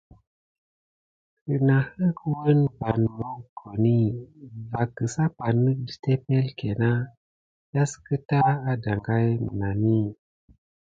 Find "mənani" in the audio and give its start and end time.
9.45-9.99